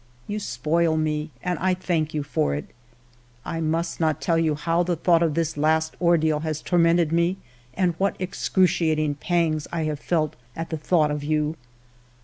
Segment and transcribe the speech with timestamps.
[0.25, 2.65] You spoil me, and I thank you for it.
[3.45, 6.39] I must not tell you how the thought ALFRED DREYFUS 57 of this last ordeal
[6.39, 7.37] has tormented me,
[7.75, 11.55] and what excruciating pangs I have felt at the thought of you.